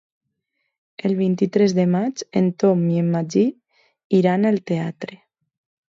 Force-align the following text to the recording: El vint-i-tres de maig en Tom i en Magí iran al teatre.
El 1.09 1.13
vint-i-tres 1.19 1.75
de 1.81 1.85
maig 1.95 2.23
en 2.41 2.49
Tom 2.63 2.81
i 2.95 3.03
en 3.03 3.13
Magí 3.17 3.47
iran 4.23 4.53
al 4.53 4.63
teatre. 4.73 5.21